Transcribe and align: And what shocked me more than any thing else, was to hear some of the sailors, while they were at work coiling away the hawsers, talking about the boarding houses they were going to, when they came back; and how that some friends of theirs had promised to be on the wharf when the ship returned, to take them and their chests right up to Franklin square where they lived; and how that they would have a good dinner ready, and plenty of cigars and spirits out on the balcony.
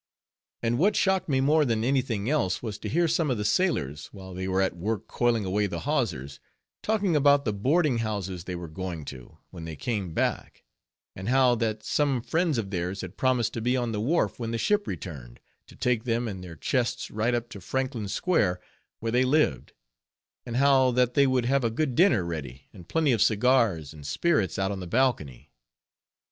And 0.63 0.79
what 0.79 0.95
shocked 0.95 1.29
me 1.29 1.41
more 1.41 1.63
than 1.63 1.83
any 1.83 2.01
thing 2.01 2.27
else, 2.27 2.63
was 2.63 2.79
to 2.79 2.89
hear 2.89 3.07
some 3.07 3.29
of 3.29 3.37
the 3.37 3.45
sailors, 3.45 4.07
while 4.07 4.33
they 4.33 4.47
were 4.47 4.59
at 4.59 4.75
work 4.75 5.07
coiling 5.07 5.45
away 5.45 5.67
the 5.67 5.81
hawsers, 5.81 6.39
talking 6.81 7.15
about 7.15 7.45
the 7.45 7.53
boarding 7.53 7.99
houses 7.99 8.45
they 8.45 8.55
were 8.55 8.67
going 8.67 9.05
to, 9.05 9.37
when 9.51 9.65
they 9.65 9.75
came 9.75 10.11
back; 10.15 10.63
and 11.15 11.29
how 11.29 11.53
that 11.53 11.83
some 11.83 12.19
friends 12.23 12.57
of 12.57 12.71
theirs 12.71 13.01
had 13.01 13.15
promised 13.15 13.53
to 13.53 13.61
be 13.61 13.77
on 13.77 13.91
the 13.91 14.01
wharf 14.01 14.39
when 14.39 14.49
the 14.49 14.57
ship 14.57 14.87
returned, 14.87 15.39
to 15.67 15.75
take 15.75 16.03
them 16.03 16.27
and 16.27 16.43
their 16.43 16.55
chests 16.55 17.11
right 17.11 17.35
up 17.35 17.47
to 17.49 17.61
Franklin 17.61 18.07
square 18.07 18.59
where 19.01 19.11
they 19.11 19.23
lived; 19.23 19.71
and 20.47 20.55
how 20.55 20.89
that 20.89 21.13
they 21.13 21.27
would 21.27 21.45
have 21.45 21.63
a 21.63 21.69
good 21.69 21.93
dinner 21.93 22.25
ready, 22.25 22.63
and 22.73 22.87
plenty 22.89 23.11
of 23.11 23.21
cigars 23.21 23.93
and 23.93 24.07
spirits 24.07 24.57
out 24.57 24.71
on 24.71 24.79
the 24.79 24.87
balcony. 24.87 25.51